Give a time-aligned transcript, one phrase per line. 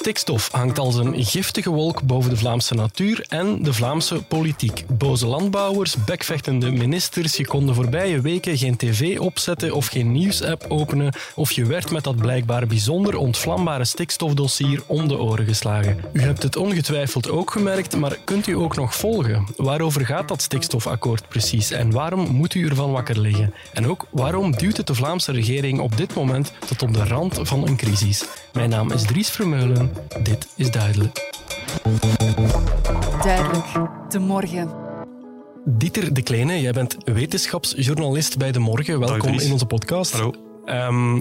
[0.00, 4.84] Stikstof hangt als een giftige wolk boven de Vlaamse natuur en de Vlaamse politiek.
[4.88, 10.64] Boze landbouwers, bekvechtende ministers, je kon de voorbije weken geen tv opzetten of geen nieuwsapp
[10.68, 16.04] openen of je werd met dat blijkbaar bijzonder ontvlambare stikstofdossier om de oren geslagen.
[16.12, 19.46] U hebt het ongetwijfeld ook gemerkt, maar kunt u ook nog volgen?
[19.56, 23.54] Waarover gaat dat stikstofakkoord precies en waarom moet u ervan wakker liggen?
[23.72, 27.38] En ook waarom duwt het de Vlaamse regering op dit moment tot op de rand
[27.42, 28.24] van een crisis?
[28.52, 29.92] Mijn naam is Dries Vermeulen.
[30.22, 31.30] Dit is duidelijk.
[33.22, 33.66] Duidelijk.
[34.08, 34.70] De morgen.
[35.64, 38.98] Dieter de Kleine, jij bent wetenschapsjournalist bij De Morgen.
[38.98, 40.12] Welkom in onze podcast.
[40.12, 40.32] Hallo.
[40.64, 41.14] Ehm,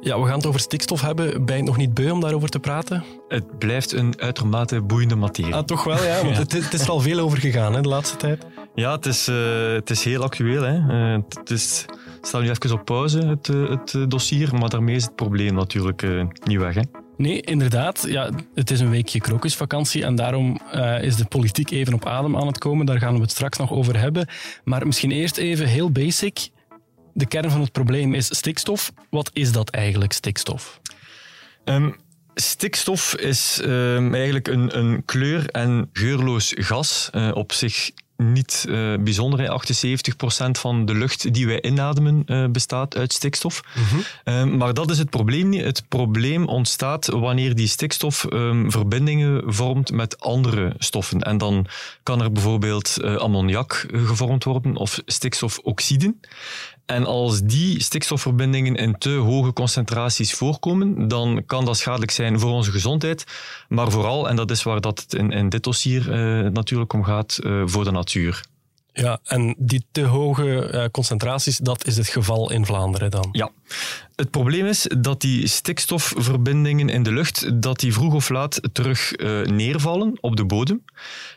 [0.00, 1.44] ja, we gaan het over stikstof hebben.
[1.44, 3.04] Ben je het nog niet beu om daarover te praten?
[3.28, 5.54] Het blijft een uitermate boeiende materie.
[5.54, 6.22] Ah, toch wel, ja.
[6.24, 8.46] Want het, het is er al veel over gegaan hè, de laatste tijd.
[8.74, 10.62] Ja, het is, eh, het is heel actueel.
[10.62, 10.76] Hè.
[11.14, 11.84] Eh, het is,
[12.26, 15.54] stel nu even op pauze, het, eh, het eh, dossier, maar daarmee is het probleem
[15.54, 16.74] natuurlijk eh, niet weg.
[16.74, 16.80] Hè.
[17.16, 18.04] Nee, inderdaad.
[18.08, 20.60] Ja, het is een weekje krokusvakantie en daarom
[21.00, 22.86] is de politiek even op adem aan het komen.
[22.86, 24.28] Daar gaan we het straks nog over hebben.
[24.64, 26.48] Maar misschien eerst even heel basic.
[27.12, 28.92] De kern van het probleem is stikstof.
[29.10, 30.80] Wat is dat eigenlijk, stikstof?
[31.64, 31.90] Ehm,
[32.34, 37.10] stikstof is ehm, eigenlijk een, een kleur- en geurloos gas.
[37.32, 39.40] Op zich niet eh, bijzonder.
[39.40, 39.48] hè.
[39.48, 43.62] 78% van de lucht die wij inademen eh, bestaat uit stikstof.
[44.24, 45.64] Ehm, maar dat is het probleem niet.
[45.64, 51.20] Het probleem ontstaat wanneer die stikstof ehm, verbindingen vormt met andere stoffen.
[51.20, 51.66] En dan
[52.02, 56.20] kan er bijvoorbeeld eh, ammoniak gevormd worden of stikstofoxiden.
[56.86, 62.50] En als die stikstofverbindingen in te hoge concentraties voorkomen, dan kan dat schadelijk zijn voor
[62.50, 63.24] onze gezondheid,
[63.68, 67.04] maar vooral, en dat is waar dat het in, in dit dossier eh, natuurlijk om
[67.04, 68.44] gaat, eh, voor de natuur.
[68.92, 73.28] Ja, en die te hoge eh, concentraties, dat is het geval in Vlaanderen dan.
[73.32, 73.50] Ja.
[74.16, 79.12] Het probleem is dat die stikstofverbindingen in de lucht, dat die vroeg of laat terug
[79.12, 80.84] eh, neervallen op de bodem.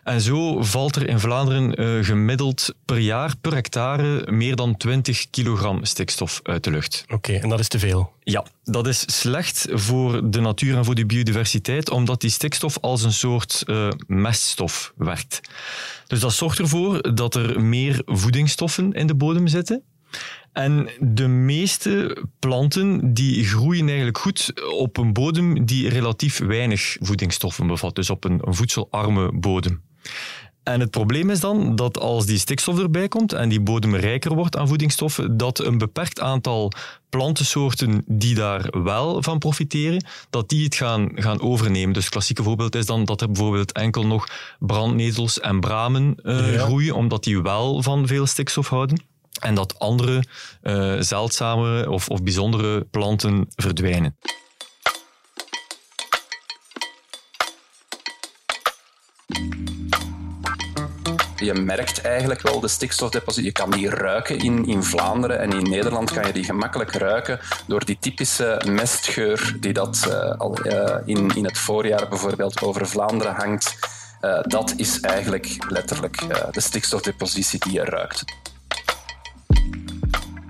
[0.04, 5.30] En zo valt er in Vlaanderen eh, gemiddeld per jaar, per hectare, meer dan 20
[5.30, 7.06] kilogram stikstof uit de lucht.
[7.08, 8.12] Oké, en dat is te veel.
[8.24, 13.04] Ja, dat is slecht voor de natuur en voor de biodiversiteit, omdat die stikstof als
[13.04, 15.42] een soort eh, meststof werkt.
[16.08, 19.84] Dus dat zorgt ervoor dat er meer voedingsstoffen in de bodem zitten.
[20.54, 27.68] En de meeste planten die groeien eigenlijk goed op een bodem die relatief weinig voedingsstoffen
[27.68, 29.82] bevat, dus op een, een voedselarme bodem.
[30.64, 34.36] En het probleem is dan dat als die stikstof erbij komt en die bodem rijker
[34.36, 36.72] wordt aan voedingsstoffen, dat een beperkt aantal
[37.10, 41.94] plantensoorten die daar wel van profiteren, dat die het gaan, gaan overnemen.
[41.94, 44.28] Dus het klassieke voorbeeld is dan dat er bijvoorbeeld enkel nog
[44.60, 46.66] brandnetels en bramen eh, Ja.
[46.66, 49.02] groeien, omdat die wel van veel stikstof houden.
[49.40, 50.24] En dat andere
[50.62, 54.18] eh zeldzame of, of bijzondere planten verdwijnen.
[61.40, 63.44] Je merkt eigenlijk wel de stikstofdeposit.
[63.44, 67.40] Je kan die ruiken in, in Vlaanderen en in Nederland kan je die gemakkelijk ruiken
[67.68, 72.88] door die typische mestgeur die dat eh, al eh, in, in het voorjaar bijvoorbeeld over
[72.88, 73.98] Vlaanderen hangt.
[74.42, 76.20] Dat is eigenlijk letterlijk
[76.52, 78.24] de stikstofdepositie die je ruikt.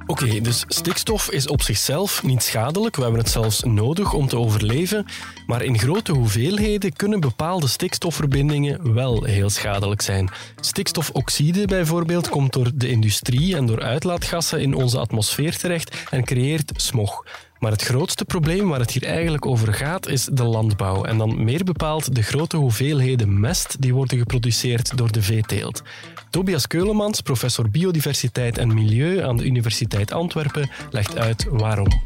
[0.10, 2.96] Oké, dus stikstof is op zichzelf niet schadelijk.
[2.96, 5.06] We hebben het zelfs nodig om te overleven.
[5.48, 10.30] Maar in grote hoeveelheden kunnen bepaalde stikstofverbindingen wel heel schadelijk zijn.
[10.60, 16.72] Stikstofoxide bijvoorbeeld komt door de industrie en door uitlaatgassen in onze atmosfeer terecht en creëert
[16.76, 17.24] smog.
[17.60, 21.04] Maar het grootste probleem waar het hier eigenlijk over gaat is de landbouw.
[21.04, 25.82] En dan meer bepaald de grote hoeveelheden mest die worden geproduceerd door de veeteelt.
[26.30, 32.02] Tobias Keulemans, professor biodiversiteit en milieu aan de Universiteit Antwerpen, legt uit waarom.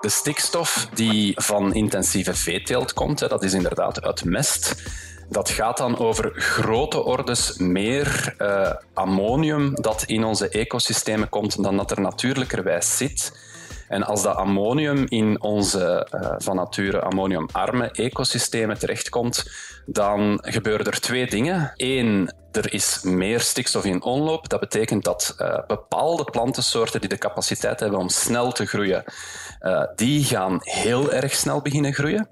[0.00, 4.82] De stikstof die van intensieve veeteelt komt, dat is inderdaad uit mest.
[5.30, 11.76] Dat gaat dan over grote ordes meer eh, ammonium dat in onze ecosystemen komt dan
[11.76, 13.48] dat er natuurlijkerwijs zit.
[13.88, 19.50] En als dat ammonium in onze eh, van nature ammoniumarme ecosystemen terechtkomt,
[19.86, 21.72] dan gebeuren er twee dingen.
[21.76, 24.48] Eén, er is meer stikstof in omloop.
[24.48, 29.04] Dat betekent dat eh, bepaalde plantensoorten die de capaciteit hebben om snel te groeien,
[29.96, 32.28] die gaan heel erg snel beginnen groeien.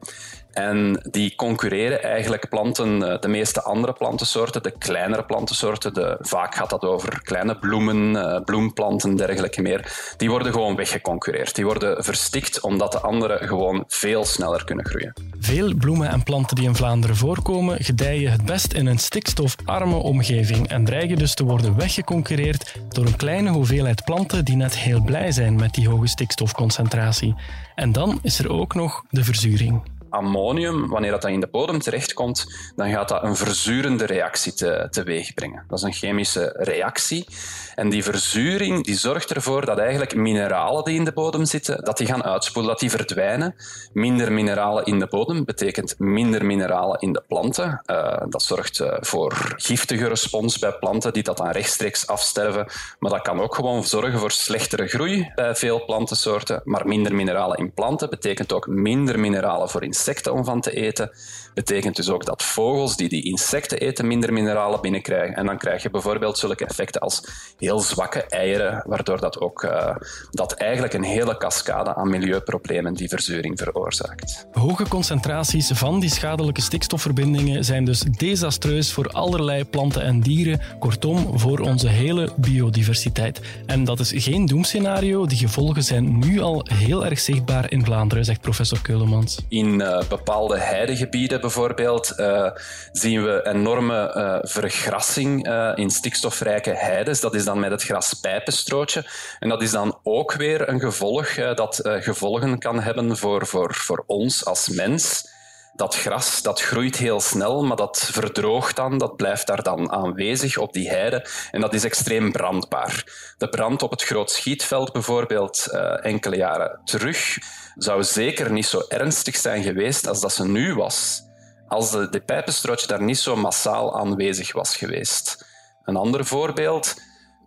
[0.59, 6.55] En die concurreren eigenlijk planten, eh, de meeste andere plantensoorten, de kleinere plantensoorten, de, vaak
[6.55, 11.55] gaat dat over kleine bloemen, uh, bloemplanten, dergelijke meer, die worden gewoon weggeconcureerd.
[11.55, 15.13] Die worden verstikt omdat de andere gewoon veel sneller kunnen groeien.
[15.41, 20.69] Veel bloemen en planten die in Vlaanderen voorkomen, gedijen het best in een stikstofarme omgeving
[20.69, 25.33] en dreigen dus te worden weggeconcureerd door een kleine hoeveelheid planten die net heel blij
[25.33, 27.35] zijn met die hoge stikstofconcentratie.
[27.75, 32.47] En dan is er ook nog de verzuring ammonium, wanneer dat in de bodem terechtkomt,
[32.77, 35.65] dan gaat dat een verzurende reactie te, teweeg brengen.
[35.69, 37.27] Dat is een chemische reactie.
[37.75, 41.99] En die verzuring die zorgt ervoor dat eigenlijk mineralen die in de bodem zitten, dat
[41.99, 43.55] die gaan uitspoelen, dat die verdwijnen.
[43.93, 47.83] Minder mineralen in de bodem betekent minder mineralen in de planten.
[47.87, 52.67] Uh, dat zorgt uh, voor giftige respons bij planten die dat dan rechtstreeks afsterven.
[52.99, 56.61] Maar dat kan ook gewoon zorgen voor slechtere groei bij veel plantensoorten.
[56.65, 59.98] Maar minder mineralen in planten betekent ook minder mineralen voor insecten
[60.33, 61.11] om van te eten.
[61.55, 65.37] Betekent dus ook dat vogels die die insecten eten minder mineralen binnenkrijgen.
[65.37, 67.23] En dan krijg je bijvoorbeeld zulke effecten als
[67.57, 69.97] heel zwakke eieren, waardoor dat ook uh,
[70.31, 74.47] dat eigenlijk een hele cascade aan milieuproblemen die verzuring veroorzaakt.
[74.53, 81.39] Hoge concentraties van die schadelijke stikstofverbindingen zijn dus desastreus voor allerlei planten en dieren, kortom
[81.39, 83.41] voor onze hele biodiversiteit.
[83.67, 88.25] En dat is geen doemscenario, die gevolgen zijn nu al heel erg zichtbaar in Vlaanderen,
[88.25, 89.39] zegt professor Keulemans.
[89.49, 92.51] In uh, bepaalde heidegebieden bijvoorbeeld uh,
[92.93, 97.21] zien we enorme uh, vergrassing in stikstofrijke heides.
[97.21, 99.05] Dat is dan met het graspijpenstrootje.
[99.39, 104.05] En dat is dan ook weer een gevolg dat gevolgen kan hebben voor, voor, voor
[104.07, 105.37] ons als mens
[105.79, 110.57] dat gras dat groeit heel snel, maar dat verdroogt dan, dat blijft daar dan aanwezig
[110.57, 113.05] op die heide en dat is extreem brandbaar.
[113.39, 117.39] De brand op het Groot Schietveld bijvoorbeeld uh, enkele jaren terug
[117.75, 121.23] zou zeker niet zo ernstig zijn geweest als dat ze nu was,
[121.69, 125.47] als de, de daar niet zo massaal aanwezig was geweest.
[125.85, 126.95] Een ander voorbeeld,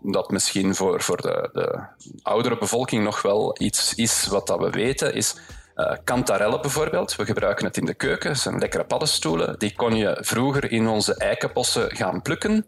[0.01, 1.85] dat misschien voor, voor de, de
[2.21, 5.35] oudere bevolking nog wel iets is wat dat we weten, is
[5.81, 7.15] uh, kantarellen bijvoorbeeld.
[7.15, 8.29] We gebruiken het in de keuken.
[8.29, 9.59] Dat zijn lekkere paddenstoelen.
[9.59, 12.65] Die kon je vroeger in onze eikenbossen gaan plukken.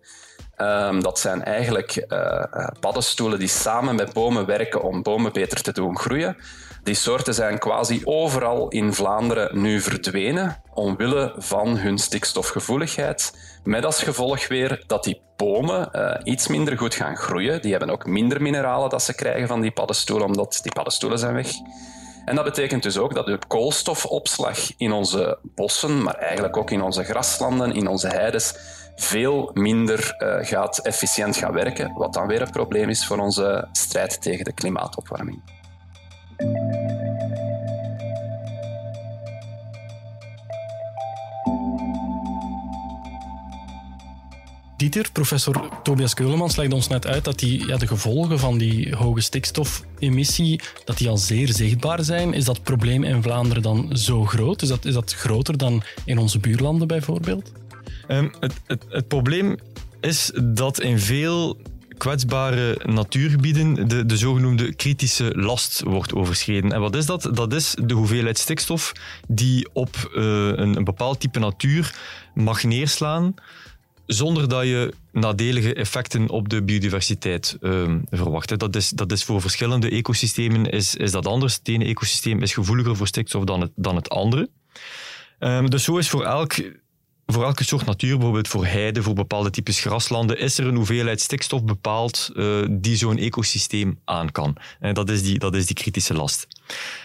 [0.57, 2.43] Um, dat zijn eigenlijk uh,
[2.79, 6.37] paddenstoelen die samen met bomen werken om bomen beter te doen groeien.
[6.83, 13.33] Die soorten zijn quasi overal in Vlaanderen nu verdwenen, omwille van hun stikstofgevoeligheid.
[13.63, 15.89] Met als gevolg weer dat die bomen
[16.23, 17.61] iets minder goed gaan groeien.
[17.61, 21.33] Die hebben ook minder mineralen dat ze krijgen van die paddenstoelen, omdat die paddenstoelen zijn
[21.33, 21.47] weg.
[22.25, 26.81] En dat betekent dus ook dat de koolstofopslag in onze bossen, maar eigenlijk ook in
[26.81, 28.55] onze graslanden, in onze heides,
[28.95, 33.67] veel minder uh, gaat efficiënt gaan werken, wat dan weer een probleem is voor onze
[33.71, 35.41] strijd tegen de klimaatopwarming.
[45.11, 49.21] Professor Tobias Keulemans legt ons net uit dat die, ja, de gevolgen van die hoge
[49.21, 52.33] stikstofemissie dat die al zeer zichtbaar zijn.
[52.33, 54.61] Is dat probleem in Vlaanderen dan zo groot?
[54.61, 57.51] Is dat, is dat groter dan in onze buurlanden bijvoorbeeld?
[58.07, 59.57] Um, het, het, het probleem
[60.01, 61.57] is dat in veel
[61.97, 66.71] kwetsbare natuurgebieden de, de zogenoemde kritische last wordt overschreden.
[66.71, 67.29] En wat is dat?
[67.33, 68.91] Dat is de hoeveelheid stikstof
[69.27, 71.95] die op uh, een, een bepaald type natuur
[72.33, 73.33] mag neerslaan
[74.05, 78.59] zonder dat je nadelige effecten op de biodiversiteit uh, verwacht.
[78.59, 81.55] Dat is, dat is voor verschillende ecosystemen is, is dat anders.
[81.55, 84.49] Het ene ecosysteem is gevoeliger voor stikstof dan het, dan het andere.
[85.39, 86.53] Um, dus zo is voor, elk,
[87.25, 91.21] voor elke soort natuur, bijvoorbeeld voor heide, voor bepaalde types graslanden, is er een hoeveelheid
[91.21, 94.55] stikstof bepaald uh, die zo'n ecosysteem aan kan.
[94.79, 96.47] En dat is die, dat is die kritische last.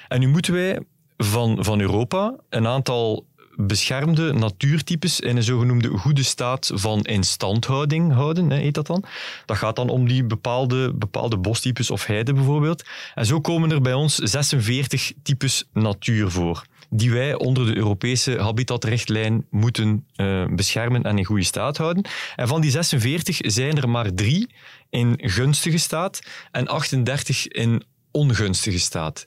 [0.08, 0.80] En nu moeten wij
[1.16, 3.26] van, van Europa een aantal
[3.60, 9.04] beschermde natuurtypes in een zogenoemde goede staat van instandhouding houden, heet dat dan.
[9.46, 12.84] Dat gaat dan om die bepaalde, bepaalde bostypes of heide bijvoorbeeld.
[13.14, 18.38] En zo komen er bij ons 46 types natuur voor die wij onder de Europese
[18.38, 22.04] habitatrichtlijn moeten uh, beschermen en in goede staat houden.
[22.36, 24.48] En van die 46 zijn er maar drie
[24.90, 27.82] in gunstige staat en 38 in
[28.18, 29.24] ongunstige staat.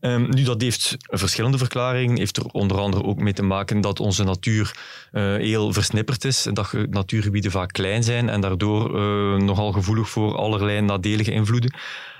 [0.00, 2.18] Um, nu, dat heeft verschillende verklaringen.
[2.18, 4.76] Heeft er onder andere ook mee te maken dat onze natuur
[5.12, 6.46] uh, heel versnipperd is.
[6.52, 11.74] Dat natuurgebieden vaak klein zijn en daardoor uh, nogal gevoelig voor allerlei nadelige invloeden.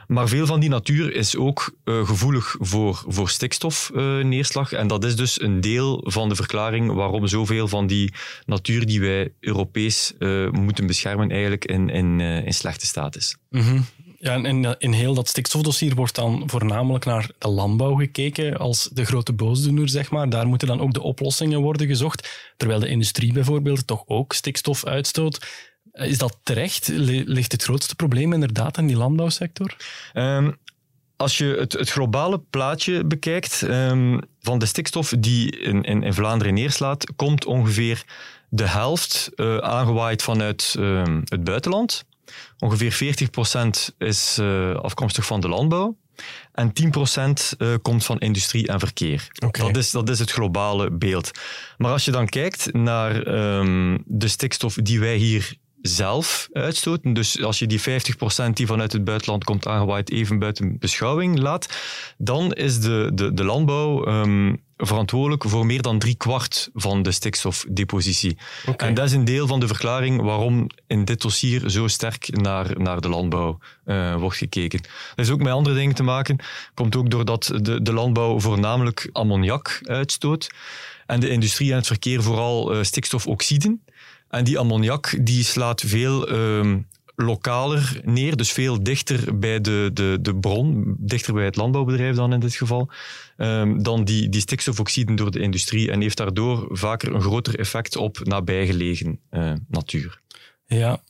[0.06, 4.72] Maar veel van die natuur is ook uh, gevoelig voor, voor stikstofneerslag.
[4.72, 8.12] en dat is dus een deel van de verklaring waarom zoveel van die
[8.46, 10.14] natuur die wij Europees
[10.50, 13.37] moeten beschermen eigenlijk in, in, in slechte staat is.
[13.50, 13.84] -hmm.
[14.20, 19.04] Ja, en in heel dat stikstofdossier wordt dan voornamelijk naar de landbouw gekeken als de
[19.04, 20.28] grote boosdoener, zeg maar.
[20.28, 24.84] Daar moeten dan ook de oplossingen worden gezocht, terwijl de industrie bijvoorbeeld toch ook stikstof
[24.84, 25.46] uitstoot.
[25.92, 26.88] Is dat terecht?
[26.88, 29.76] Ligt het grootste probleem inderdaad in die landbouwsector?
[30.14, 30.56] Um,
[31.16, 36.14] als je het, het, globale plaatje bekijkt um, van de stikstof die in, in, in,
[36.14, 38.04] Vlaanderen neerslaat, komt ongeveer
[38.48, 42.04] de helft uh, aangewaaid vanuit uh, het buitenland.
[42.58, 43.16] Ongeveer
[43.90, 45.97] 40% is uh, afkomstig van de landbouw.
[46.52, 46.73] En
[47.52, 49.28] 10% uh, komt van industrie en verkeer.
[49.44, 49.66] Okay.
[49.66, 51.30] Dat, is, dat is het globale beeld.
[51.76, 53.26] Maar als je dan kijkt naar
[53.58, 57.12] um, de stikstof die wij hier zelf uitstoten.
[57.12, 57.85] Dus als je die 50%
[58.52, 61.68] die vanuit het buitenland komt aangewaaid even buiten beschouwing laat,
[62.18, 67.12] dan is de, de, de landbouw um, verantwoordelijk voor meer dan drie kwart van de
[67.12, 68.38] stikstofdepositie.
[68.66, 68.88] Okay.
[68.88, 72.80] En dat is een deel van de verklaring waarom in dit dossier zo sterk naar,
[72.80, 74.80] naar de landbouw uh, wordt gekeken.
[75.14, 76.37] Dat is ook met andere dingen te maken.
[76.75, 80.50] Komt ook doordat de, de landbouw voornamelijk ammoniak uitstoot
[81.06, 83.82] en de industrie en het verkeer vooral uh, stikstofoxiden.
[84.28, 86.87] En die ammoniak die slaat veel um,
[87.20, 92.32] lokaler neer, dus veel dichter bij de, de, de bron, dichter bij het landbouwbedrijf dan
[92.32, 92.90] in dit geval,
[93.37, 97.96] um, dan die, die stikstofoxiden door de industrie en heeft daardoor vaker een groter effect
[97.96, 100.20] op nabijgelegen uh, natuur.
[100.66, 101.02] Ja,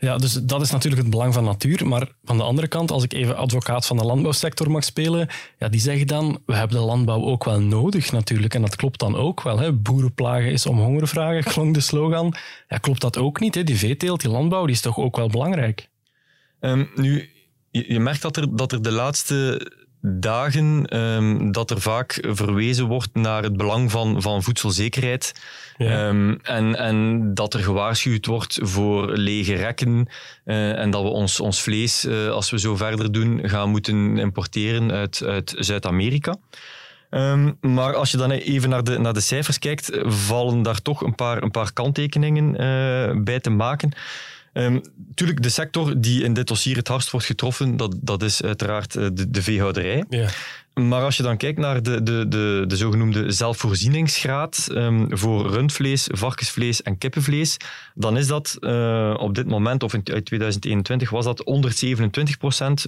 [0.00, 1.86] ja, dus dat is natuurlijk het belang van natuur.
[1.86, 5.28] Maar van de andere kant, als ik even advocaat van de landbouwsector mag spelen,
[5.58, 8.54] ja, die zeggen dan, we hebben de landbouw ook wel nodig natuurlijk.
[8.54, 9.58] En dat klopt dan ook wel.
[9.58, 9.72] Hè.
[9.72, 12.34] Boerenplagen is om honger vragen, klonk de slogan.
[12.68, 13.54] Ja, klopt dat ook niet?
[13.54, 13.64] Hè?
[13.64, 15.88] Die veeteelt, die landbouw, die is toch ook wel belangrijk?
[16.60, 17.30] Um, nu,
[17.70, 19.70] je merkt dat er, dat er de laatste
[20.02, 25.34] dagen um, dat er vaak verwezen wordt naar het belang van, van voedselzekerheid.
[25.76, 26.08] Ja.
[26.08, 30.08] Um, en, en dat er gewaarschuwd wordt voor lege rekken
[30.44, 34.18] uh, en dat we ons, ons vlees, uh, als we zo verder doen, gaan moeten
[34.18, 36.36] importeren uit, uit Zuid-Amerika.
[37.10, 41.02] Um, maar als je dan even naar de, naar de cijfers kijkt, vallen daar toch
[41.02, 43.92] een paar, een paar kanttekeningen uh, bij te maken.
[44.52, 44.80] Um,
[45.14, 48.96] tuurlijk, de sector die in dit dossier het hardst wordt getroffen, dat, dat is uiteraard
[48.96, 50.04] eh, de, de veehouderij.
[50.08, 50.28] Ja.
[50.74, 56.08] Maar als je dan kijkt naar de, de, de, de zogenoemde zelfvoorzieningsgraad um, voor rundvlees,
[56.12, 57.56] varkensvlees en kippenvlees,
[57.94, 61.44] dan is dat uh, op dit moment, of in 2021, was dat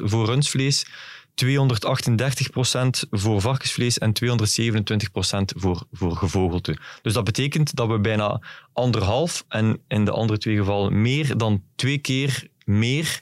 [0.00, 0.86] 127% voor rundvlees,
[1.44, 4.28] 238% voor varkensvlees en 227%
[5.44, 6.76] voor, voor gevogelte.
[7.02, 8.40] Dus dat betekent dat we bijna
[8.72, 13.18] anderhalf en in de andere twee gevallen meer dan twee keer meer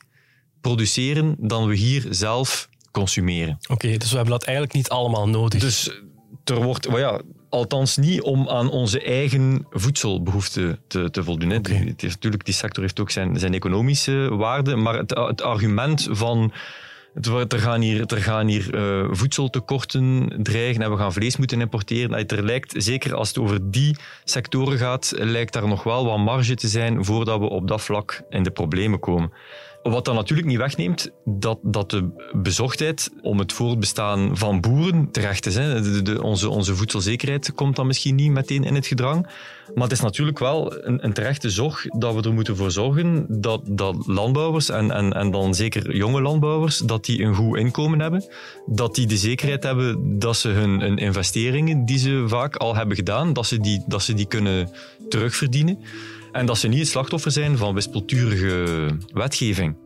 [0.61, 3.59] produceren dan we hier zelf consumeren.
[3.69, 5.61] Oké, dus we hebben dat eigenlijk niet allemaal nodig.
[5.61, 6.01] Dus
[6.45, 11.57] er wordt, well ja, althans niet om aan onze eigen voedselbehoeften te, te voldoen.
[11.57, 11.77] Okay.
[11.77, 16.09] Het heeft, natuurlijk, die sector heeft ook zijn, zijn economische waarde, maar het, het argument
[16.11, 16.53] van
[17.49, 22.27] er gaan hier, er gaan hier uh, voedseltekorten dreigen en we gaan vlees moeten importeren.
[22.27, 26.55] Er lijkt, zeker als het over die sectoren gaat, lijkt daar nog wel wat marge
[26.55, 29.33] te zijn voordat we op dat vlak in de problemen komen.
[29.83, 35.47] Wat dan natuurlijk niet wegneemt dat, dat de bezorgdheid om het voortbestaan van boeren terecht
[35.47, 35.55] is.
[35.55, 36.03] Hè.
[36.03, 39.27] De, onze, onze voedselzekerheid komt dan misschien niet meteen in het gedrang.
[39.75, 43.27] Maar het is natuurlijk wel een, een terechte zorg dat we er moeten voor zorgen
[43.29, 48.01] dat, dat landbouwers, en, en, en dan zeker jonge landbouwers, dat die een goed inkomen
[48.01, 48.25] hebben.
[48.67, 52.97] Dat die de zekerheid hebben dat ze hun, hun investeringen die ze vaak al hebben
[52.97, 54.71] gedaan, dat ze die, dat ze die kunnen
[55.09, 55.79] terugverdienen.
[56.33, 59.77] En dat ze niet het slachtoffer zijn van wispelturige wetgeving.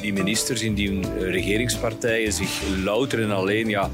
[0.00, 3.90] Die ministers in die regeringspartijen zich louter en alleen ja,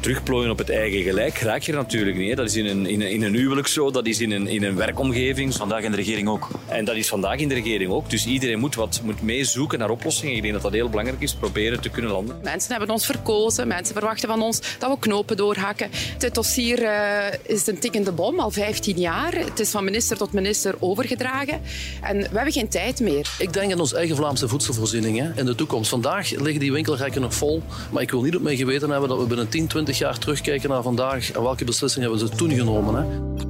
[0.00, 2.28] terugplooien op het eigen gelijk raak je natuurlijk niet.
[2.28, 2.34] Hè.
[2.34, 4.62] Dat is in een, in, een, in een huwelijk zo, dat is in een, in
[4.62, 5.54] een werkomgeving.
[5.54, 6.48] Vandaag in de regering ook.
[6.66, 8.10] En dat is vandaag in de regering ook.
[8.10, 10.36] Dus iedereen moet, wat, moet meezoeken naar oplossingen.
[10.36, 12.40] Ik denk dat dat heel belangrijk is, proberen te kunnen landen.
[12.42, 15.90] Mensen hebben ons verkozen, mensen verwachten van ons dat we knopen doorhakken.
[16.18, 19.34] Het dossier uh, is een tikkende bom, al 15 jaar.
[19.34, 21.60] Het is van minister tot minister overgedragen.
[22.02, 23.30] En we hebben geen tijd meer.
[23.38, 25.90] Ik denk aan onze eigen Vlaamse voedselvoorziening in de toekomst.
[25.90, 27.62] Vandaag liggen die winkelrekken nog vol.
[27.90, 30.68] Maar ik wil niet op mijn geweten hebben dat we binnen 10, 20 jaar terugkijken
[30.68, 32.94] naar vandaag en welke beslissingen hebben ze toen genomen.
[32.94, 33.49] Hè?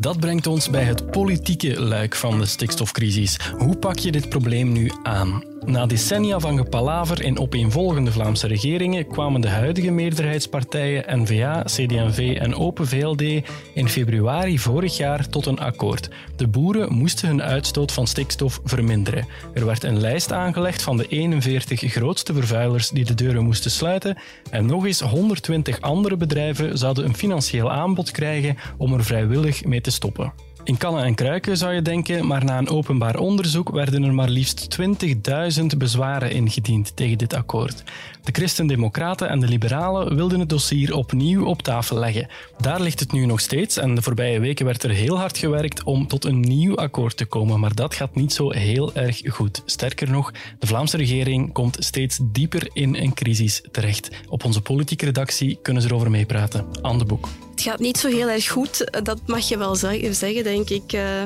[0.00, 3.38] Dat brengt ons bij het politieke luik van de stikstofcrisis.
[3.56, 5.42] Hoe pak je dit probleem nu aan?
[5.68, 12.54] Na decennia van gepalaver in opeenvolgende Vlaamse regeringen kwamen de huidige meerderheidspartijen N-VA, CD&V en
[12.54, 13.22] Open VLD
[13.74, 16.08] in februari vorig jaar tot een akkoord.
[16.36, 19.26] De boeren moesten hun uitstoot van stikstof verminderen.
[19.54, 24.18] Er werd een lijst aangelegd van de 41 grootste vervuilers die de deuren moesten sluiten
[24.50, 29.80] en nog eens 120 andere bedrijven zouden een financieel aanbod krijgen om er vrijwillig mee
[29.80, 30.32] te stoppen.
[30.68, 34.28] In kannen en kruiken zou je denken, maar na een openbaar onderzoek werden er maar
[34.28, 34.78] liefst
[35.60, 37.84] 20.000 bezwaren ingediend tegen dit akkoord.
[38.24, 42.28] De Christen-Democraten en de Liberalen wilden het dossier opnieuw op tafel leggen.
[42.58, 45.82] Daar ligt het nu nog steeds en de voorbije weken werd er heel hard gewerkt
[45.82, 49.62] om tot een nieuw akkoord te komen, maar dat gaat niet zo heel erg goed.
[49.64, 54.10] Sterker nog, de Vlaamse regering komt steeds dieper in een crisis terecht.
[54.28, 56.66] Op onze politieke redactie kunnen ze erover meepraten.
[56.82, 57.28] Aan de boek.
[57.58, 60.92] Het gaat niet zo heel erg goed, dat mag je wel zeggen, denk ik.
[60.92, 61.22] Uh,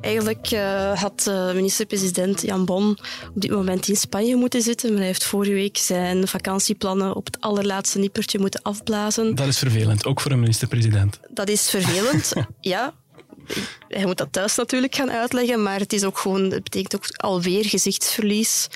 [0.00, 2.90] eigenlijk uh, had uh, minister-president Jan Bon
[3.34, 7.26] op dit moment in Spanje moeten zitten, maar hij heeft vorige week zijn vakantieplannen op
[7.26, 9.34] het allerlaatste nippertje moeten afblazen.
[9.34, 11.20] Dat is vervelend, ook voor een minister-president.
[11.28, 12.94] Dat is vervelend, ja.
[13.88, 17.06] Hij moet dat thuis natuurlijk gaan uitleggen, maar het, is ook gewoon, het betekent ook
[17.16, 18.68] alweer gezichtsverlies,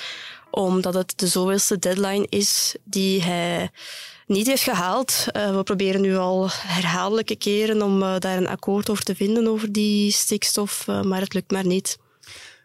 [0.51, 3.71] omdat het de zoveelste deadline is die hij
[4.29, 5.27] niet heeft gehaald.
[5.33, 9.49] Uh, we proberen nu al herhaaldelijke keren om uh, daar een akkoord over te vinden
[9.49, 11.99] over die stikstof, uh, maar het lukt maar niet.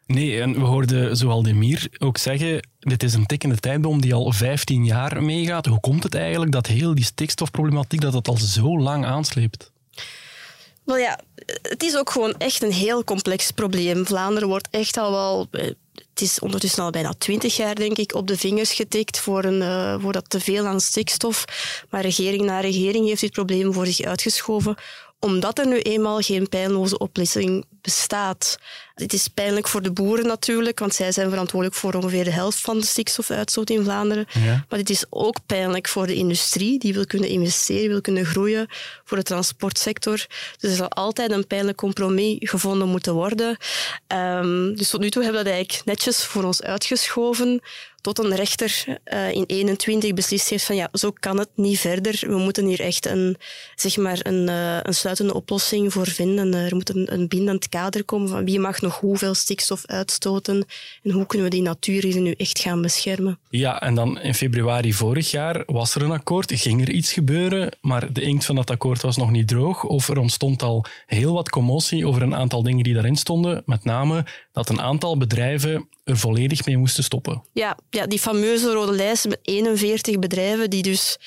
[0.05, 4.32] Nee, en we hoorden zoal Demir ook zeggen, dit is een tikkende tijdbom die al
[4.32, 5.65] 15 jaar meegaat.
[5.65, 9.72] Hoe komt het eigenlijk dat heel die stikstofproblematiek dat het al zo lang aansleept?
[10.86, 11.20] Wel ja,
[11.62, 14.05] het is ook gewoon echt een heel complex probleem.
[14.05, 15.48] Vlaanderen wordt echt al wel
[15.94, 19.62] het is ondertussen al bijna twintig jaar, denk ik, op de vingers getikt voor, een,
[19.62, 21.46] uh, voor dat teveel aan stikstof.
[21.90, 24.76] Maar regering na regering heeft dit probleem voor zich uitgeschoven,
[25.20, 28.58] omdat er nu eenmaal geen pijnloze oplossing bestaat.
[28.94, 32.60] Het is pijnlijk voor de boeren natuurlijk, want zij zijn verantwoordelijk voor ongeveer de helft
[32.60, 34.25] van de stikstofuitstoot in Vlaanderen.
[34.70, 38.68] Maar het is ook pijnlijk voor de industrie, die wil kunnen investeren, wil kunnen groeien,
[39.04, 40.25] voor de transportsector.
[40.60, 43.58] Dus er zal altijd een pijnlijk compromis gevonden moeten worden.
[44.08, 47.62] Um, dus tot nu toe hebben we dat eigenlijk netjes voor ons uitgeschoven
[48.04, 52.20] tot een rechter uh, in 21 beslist heeft van ja, zo kan het niet verder.
[52.20, 53.38] We moeten hier echt een,
[53.75, 56.54] zeg maar een, uh, een sluitende oplossing voor vinden.
[56.54, 60.65] Er moet een, een bindend kader komen van wie mag nog hoeveel stikstof uitstoten
[61.03, 63.39] en hoe kunnen we die natuur hier nu echt gaan beschermen.
[63.50, 67.72] Ja, en dan in februari vorig jaar was er een akkoord, ging er iets gebeuren,
[67.82, 71.34] maar de inkt van dat akkoord was nog niet droog of er ontstond al heel
[71.34, 75.88] wat commotie over een aantal dingen die daarin stonden, met name dat een aantal bedrijven
[76.03, 77.44] er volledig mee moesten stoppen.
[77.53, 81.18] Ja, ja die fameuze rode lijst met 41 bedrijven die dus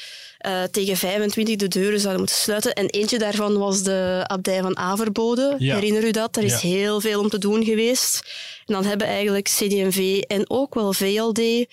[0.46, 2.72] uh, tegen 25 de deuren zouden moeten sluiten.
[2.74, 5.54] En eentje daarvan was de abdij van Averbode.
[5.58, 5.74] Ja.
[5.74, 6.36] Herinner u dat?
[6.36, 6.68] Er is ja.
[6.68, 8.20] heel veel om te doen geweest.
[8.66, 11.66] En dan hebben eigenlijk CD&V en ook wel VLD uh,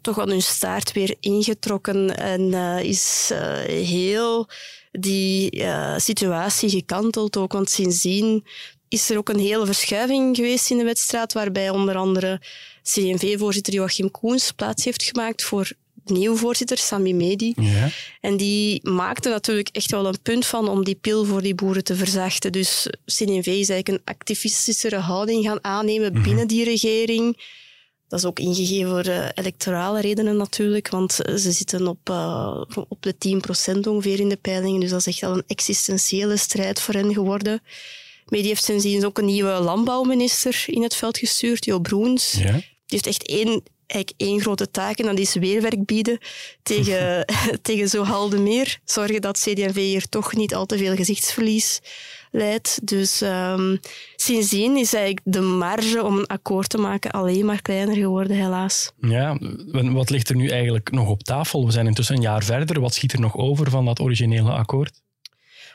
[0.00, 3.32] toch wel hun staart weer ingetrokken en uh, is
[3.66, 4.48] heel
[4.92, 5.64] die
[5.96, 7.52] situatie gekanteld ook.
[7.52, 8.44] Want sindsdien
[8.88, 12.40] is er ook een hele verschuiving geweest in de wedstrijd, waarbij onder andere
[12.82, 15.72] CD&V-voorzitter Joachim Koens plaats heeft gemaakt voor
[16.04, 17.52] nieuwe voorzitter, Sami Medi.
[17.56, 17.88] Ja.
[18.20, 21.84] En die maakte natuurlijk echt wel een punt van om die pil voor die boeren
[21.84, 22.52] te verzachten.
[22.52, 26.22] Dus CD&V is eigenlijk een activistischere houding gaan aannemen mm-hmm.
[26.22, 27.36] binnen die regering.
[28.08, 33.02] Dat is ook ingegeven voor uh, electorale redenen natuurlijk, want ze zitten op, uh, op
[33.02, 33.14] de
[33.76, 34.80] 10% ongeveer in de peilingen.
[34.80, 37.62] Dus dat is echt wel een existentiële strijd voor hen geworden.
[38.26, 42.32] Medi heeft sindsdien ook een nieuwe landbouwminister in het veld gestuurd, Jo Broens.
[42.32, 42.52] Ja.
[42.52, 43.62] Die heeft echt één,
[43.92, 46.18] eigenlijk één grote taak en dat is weerwerk bieden
[46.62, 47.26] tegen,
[47.62, 48.78] tegen zo de meer.
[48.84, 51.80] Zorgen dat CD&V hier toch niet al te veel gezichtsverlies
[52.30, 52.86] leidt.
[52.86, 53.80] Dus um,
[54.16, 58.92] sindsdien is eigenlijk de marge om een akkoord te maken alleen maar kleiner geworden, helaas.
[59.00, 59.38] Ja,
[59.72, 61.66] wat ligt er nu eigenlijk nog op tafel?
[61.66, 62.80] We zijn intussen een jaar verder.
[62.80, 65.00] Wat schiet er nog over van dat originele akkoord?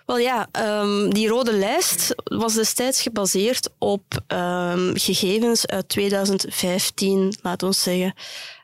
[0.07, 0.47] Wel ja,
[0.81, 8.13] um, die rode lijst was destijds gebaseerd op um, gegevens uit 2015, laat ons zeggen.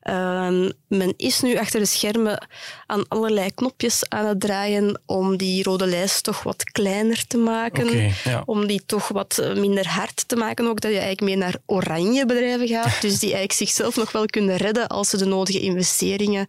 [0.10, 2.48] Um, men is nu achter de schermen
[2.94, 7.88] aan allerlei knopjes aan het draaien om die rode lijst toch wat kleiner te maken.
[7.88, 8.44] Okay, ja.
[8.46, 10.68] Om die toch wat eh, minder hard te maken.
[10.68, 13.02] Ook dat je eigenlijk meer naar oranje bedrijven gaat.
[13.02, 16.48] dus die eigenlijk zichzelf nog wel kunnen redden als ze de nodige investeringen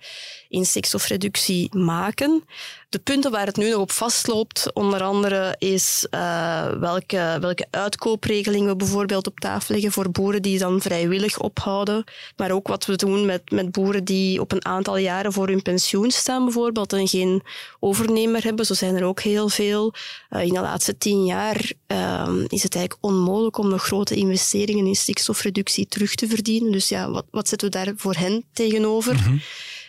[0.49, 2.45] in stikstofreductie maken.
[2.95, 8.69] De punten waar het nu nog op vastloopt, onder andere, is uh, welke, welke uitkoopregelingen
[8.69, 12.05] we bijvoorbeeld op tafel leggen voor boeren die dan vrijwillig ophouden.
[12.37, 15.63] Maar ook wat we doen met, met boeren die op een aantal jaren voor hun
[15.63, 17.43] pensioen staan, bijvoorbeeld, en geen
[17.81, 18.67] overnemer hebben.
[18.67, 19.95] Zo zijn er ook heel veel.
[20.31, 24.87] Uh, in de laatste tien jaar uh, is het eigenlijk onmogelijk om nog grote investeringen
[24.87, 26.73] in stikstofreductie terug te verdienen.
[26.73, 29.15] Dus ja, wat, wat zetten we daar voor hen tegenover?
[29.15, 29.41] Mm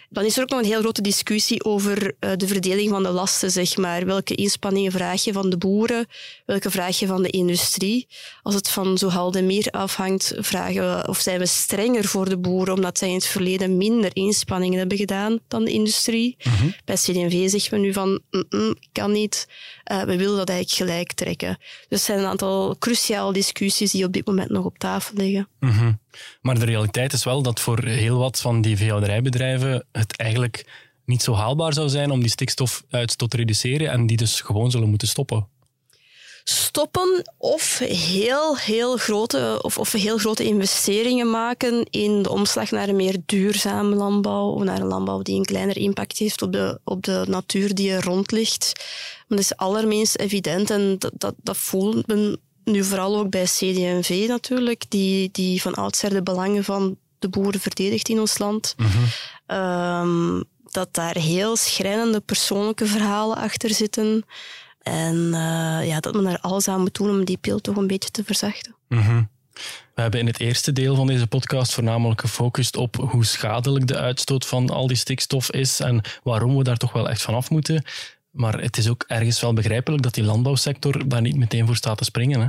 [0.09, 3.09] dan is er ook nog een heel grote discussie over uh, de verdeling van de
[3.09, 4.05] lasten, zeg maar.
[4.05, 6.07] Welke inspanningen vraag je van de boeren?
[6.45, 8.07] Welke vraag je van de industrie?
[8.41, 12.73] Als het van Zohalde meer afhangt, vragen we of zijn we strenger voor de boeren,
[12.73, 16.35] omdat zij in het verleden minder inspanningen hebben gedaan dan de industrie.
[16.43, 16.75] Mm -hmm.
[16.85, 19.47] Bij CD&V zeggen we nu van, mm -mm, kan niet.
[19.91, 21.57] Uh, we willen dat eigenlijk gelijk trekken.
[21.87, 25.47] Dus er zijn een aantal cruciale discussies die op dit moment nog op tafel liggen.
[25.59, 25.99] -hmm.
[26.41, 30.65] Maar de realiteit is wel dat voor heel wat van die veehouderijbedrijven het eigenlijk
[31.05, 34.89] niet zo haalbaar zou zijn om die stikstofuitstoot te reduceren en die dus gewoon zullen
[34.89, 35.47] moeten stoppen
[36.49, 42.89] stoppen of heel, heel grote, of, of heel grote investeringen maken in de omslag naar
[42.89, 46.79] een meer duurzame landbouw of naar een landbouw die een kleiner impact heeft op de,
[46.83, 48.85] op de natuur die er rond ligt.
[49.27, 54.25] dat is allerminst evident en dat, dat, dat voelt men nu vooral ook bij CD&V
[54.27, 58.75] natuurlijk, die, die van oudsher de belangen van de boeren verdedigt in ons land.
[59.47, 64.25] um, dat daar heel schrijnende persoonlijke verhalen achter zitten.
[64.85, 67.87] En uh, ja, dat men er alles aan moet doen om die pil toch een
[67.87, 68.75] beetje te verzachten.
[68.87, 69.29] Mm
[69.95, 73.97] We hebben in het eerste deel van deze podcast voornamelijk gefocust op hoe schadelijk de
[73.97, 77.83] uitstoot van al die stikstof is en waarom we daar toch wel echt vanaf moeten.
[78.31, 81.97] Maar het is ook ergens wel begrijpelijk dat die landbouwsector daar niet meteen voor staat
[81.97, 82.41] te springen.
[82.41, 82.47] Hè?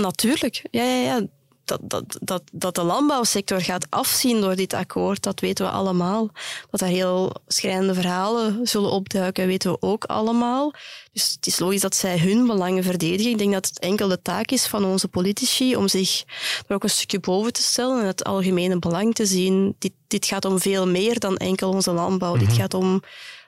[0.00, 0.62] Natuurlijk.
[0.70, 1.26] Ja, ja, ja.
[1.70, 6.30] Dat, dat, dat, dat de landbouwsector gaat afzien door dit akkoord, dat weten we allemaal.
[6.70, 10.72] Dat er heel schrijnende verhalen zullen opduiken, weten we ook allemaal.
[11.12, 13.30] Dus het is logisch dat zij hun belangen verdedigen.
[13.32, 16.24] Ik denk dat het enkel de taak is van onze politici om zich
[16.66, 19.74] er ook een stukje boven te stellen en het algemene belang te zien.
[19.78, 22.36] Dit, dit gaat om veel meer dan enkel onze landbouw.
[22.36, 22.56] Dit mhm.
[22.56, 23.02] gaat om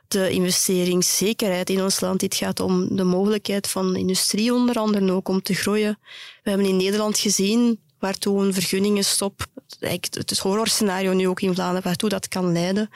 [0.08, 2.20] de investeringszekerheid in ons land.
[2.20, 5.98] Dit gaat om de mogelijkheid van industrie onder andere ook om te groeien.
[6.42, 9.46] We hebben in Nederland gezien waartoe een vergunningenstop,
[9.78, 12.90] het horrorscenario nu ook in Vlaanderen, waartoe dat kan leiden.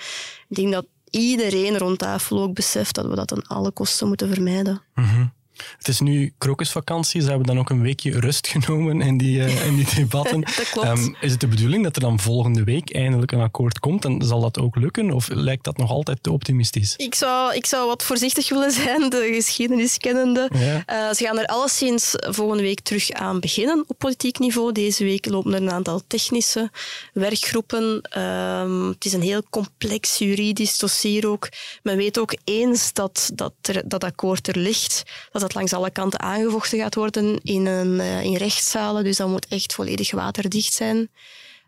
[0.49, 4.29] Ik denk dat iedereen rond tafel ook beseft dat we dat aan alle kosten moeten
[4.29, 4.83] vermijden.
[4.95, 5.35] Mm
[5.79, 7.21] het is nu krokusvakantie.
[7.21, 10.41] Ze hebben dan ook een weekje rust genomen in die, uh, in die debatten.
[10.57, 10.89] dat klopt.
[10.89, 14.05] Um, is het de bedoeling dat er dan volgende week eindelijk een akkoord komt?
[14.05, 15.11] En zal dat ook lukken?
[15.11, 16.95] Of lijkt dat nog altijd te optimistisch?
[16.97, 20.51] Ik zou, ik zou wat voorzichtig willen zijn, de geschiedenis kennende.
[20.55, 20.75] Ja.
[20.75, 24.73] Uh, ze gaan er alleszins volgende week terug aan beginnen op politiek niveau.
[24.73, 26.71] Deze week lopen er een aantal technische
[27.13, 27.85] werkgroepen.
[28.19, 31.49] Um, het is een heel complex juridisch dossier ook.
[31.83, 35.03] Men weet ook eens dat dat, er, dat akkoord er ligt.
[35.33, 39.05] Dat dat langs alle kanten aangevochten gaat worden in, een, uh, in rechtszalen.
[39.05, 41.09] Dus dat moet echt volledig waterdicht zijn.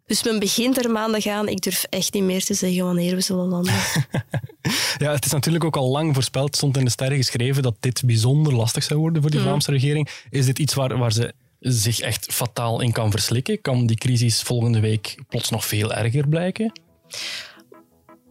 [0.07, 1.49] Dus men begint er maandag aan.
[1.49, 3.75] Ik durf echt niet meer te zeggen wanneer we zullen landen.
[5.05, 8.03] ja, het is natuurlijk ook al lang voorspeld, stond in de sterren geschreven, dat dit
[8.05, 9.49] bijzonder lastig zou worden voor die hmm.
[9.49, 10.09] Vlaamse regering.
[10.31, 13.61] Is dit iets waar, waar ze zich echt fataal in kan verslikken?
[13.61, 16.73] Kan die crisis volgende week plots nog veel erger blijken?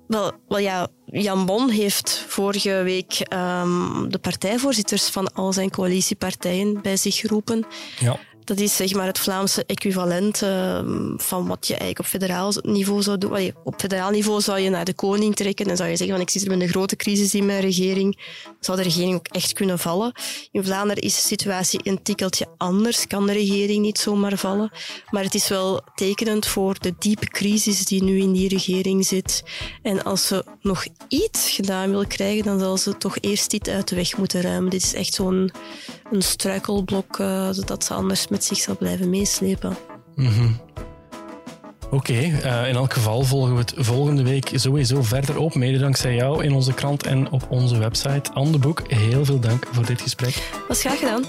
[0.08, 6.82] Wel, wel ja, Jan Bon heeft vorige week um, de partijvoorzitters van al zijn coalitiepartijen
[6.82, 7.66] bij zich geroepen.
[8.00, 8.20] Ja.
[8.48, 10.80] Dat is zeg maar het Vlaamse equivalent uh,
[11.18, 13.54] van wat je eigenlijk op federaal niveau zou doen.
[13.64, 16.30] Op federaal niveau zou je naar de koning trekken en zou je zeggen van ik
[16.30, 18.20] zit er met een grote crisis in mijn regering.
[18.60, 20.12] Zou de regering ook echt kunnen vallen.
[20.52, 23.08] In Vlaanderen is de situatie een tikkeltje anders.
[23.08, 24.72] Kan de regering niet zomaar vallen.
[25.10, 29.44] Maar het is wel tekenend voor de diepe crisis die nu in die regering zit.
[29.82, 33.88] En als ze nog iets gedaan wil krijgen, dan zal ze toch eerst dit uit
[33.88, 34.70] de weg moeten ruimen.
[34.70, 35.52] Dit is echt zo'n
[36.12, 39.78] struikelblok uh, dat ze anders met zich zal blijven meeslepen.
[40.16, 40.60] Mm
[41.90, 45.56] Oké, okay, uh, eh, in elk geval volgen we het volgende week sowieso verder op,
[45.56, 48.32] mede dankzij jou in onze krant en op onze website.
[48.34, 50.52] Anne de Boek, heel veel dank voor dit gesprek.
[50.68, 51.24] Was graag gedaan.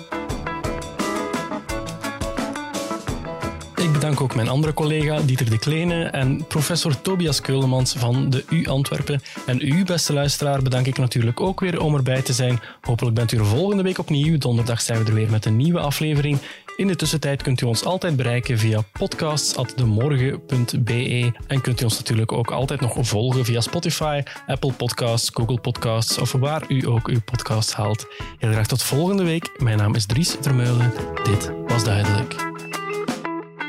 [3.79, 8.45] Ik bedank ook mijn andere collega Dieter de Kleene en professor Tobias Keulemans van de
[8.51, 9.21] U Antwerpen.
[9.47, 12.61] En u, beste luisteraar, bedank ik natuurlijk ook weer om erbij te zijn.
[12.81, 14.39] Hopelijk bent u er volgende week opnieuw.
[14.39, 16.39] Donderdag zijn we er weer met een nieuwe aflevering.
[16.77, 22.33] In de tussentijd kunt u ons altijd bereiken via podcasts.demorgen.be en kunt u ons natuurlijk
[22.33, 27.21] ook altijd nog volgen via Spotify, Apple Podcasts, Google Podcasts of waar u ook uw
[27.25, 28.07] podcast haalt.
[28.39, 29.51] Heel graag tot volgende week.
[29.63, 30.93] Mijn naam is Dries Vermeulen.
[31.25, 32.58] Dit was duidelijk.